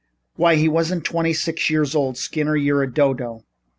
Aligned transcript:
Why, 0.35 0.55
he 0.55 0.67
wasn't 0.67 1.03
twenty 1.05 1.31
six 1.31 1.69
years 1.69 1.93
old. 1.93 2.17
Skinner, 2.17 2.55
you're 2.57 2.81
a 2.81 2.91
dodo! 2.91 3.45